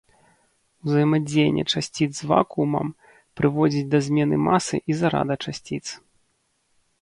Узаемадзеянне 0.85 1.65
часціц 1.73 2.07
з 2.19 2.29
вакуумам 2.31 2.87
прыводзіць 3.41 3.85
да 3.93 3.99
змены 4.09 4.35
масы 4.47 4.75
і 4.93 4.97
зарада 5.03 5.35
часціц. 5.45 5.85